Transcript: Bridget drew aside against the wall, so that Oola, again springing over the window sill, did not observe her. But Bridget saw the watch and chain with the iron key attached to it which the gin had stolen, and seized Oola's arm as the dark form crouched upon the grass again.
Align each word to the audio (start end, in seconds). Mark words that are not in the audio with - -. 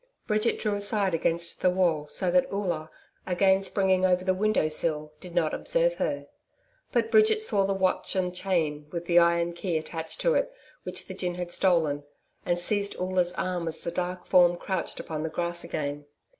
Bridget 0.25 0.57
drew 0.57 0.73
aside 0.73 1.13
against 1.13 1.61
the 1.61 1.69
wall, 1.69 2.07
so 2.07 2.31
that 2.31 2.51
Oola, 2.51 2.89
again 3.27 3.61
springing 3.61 4.03
over 4.03 4.23
the 4.25 4.33
window 4.33 4.67
sill, 4.67 5.11
did 5.19 5.35
not 5.35 5.53
observe 5.53 5.93
her. 5.97 6.25
But 6.91 7.11
Bridget 7.11 7.39
saw 7.39 7.65
the 7.67 7.75
watch 7.75 8.15
and 8.15 8.33
chain 8.35 8.87
with 8.91 9.05
the 9.05 9.19
iron 9.19 9.53
key 9.53 9.77
attached 9.77 10.19
to 10.21 10.33
it 10.33 10.51
which 10.81 11.05
the 11.05 11.13
gin 11.13 11.35
had 11.35 11.51
stolen, 11.51 12.03
and 12.47 12.57
seized 12.57 12.95
Oola's 12.99 13.33
arm 13.35 13.67
as 13.67 13.77
the 13.77 13.91
dark 13.91 14.25
form 14.25 14.57
crouched 14.57 14.99
upon 14.99 15.21
the 15.21 15.29
grass 15.29 15.63
again. 15.63 16.05